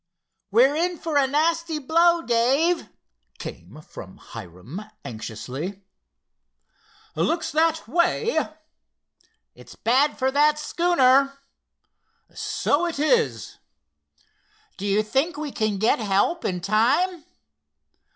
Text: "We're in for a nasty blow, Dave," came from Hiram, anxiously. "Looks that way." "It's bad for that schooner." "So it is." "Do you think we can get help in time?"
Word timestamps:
"We're 0.49 0.75
in 0.75 0.97
for 0.97 1.15
a 1.15 1.27
nasty 1.27 1.77
blow, 1.77 2.23
Dave," 2.23 2.89
came 3.37 3.79
from 3.83 4.17
Hiram, 4.17 4.81
anxiously. 5.05 5.83
"Looks 7.15 7.51
that 7.51 7.87
way." 7.87 8.49
"It's 9.53 9.75
bad 9.75 10.17
for 10.17 10.31
that 10.31 10.57
schooner." 10.57 11.37
"So 12.33 12.87
it 12.87 12.97
is." 12.97 13.59
"Do 14.77 14.87
you 14.87 15.03
think 15.03 15.37
we 15.37 15.51
can 15.51 15.77
get 15.77 15.99
help 15.99 16.45
in 16.45 16.61
time?" 16.61 17.23